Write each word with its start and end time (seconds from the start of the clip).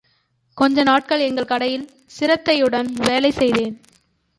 கொஞ்சநாட்கள் 0.57 1.19
எங்கள் 1.19 1.45
கடையில் 1.45 1.85
சிரத்தையுடன் 2.07 2.89
வேலை 3.07 3.31
செய்தேன். 3.31 3.75